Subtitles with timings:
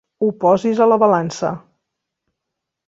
[0.27, 1.55] Ho posis a la balança.